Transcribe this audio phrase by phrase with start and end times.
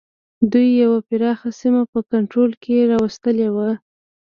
[0.51, 3.69] دوی یوه پراخه سیمه په کنټرول کې را وستلې وه.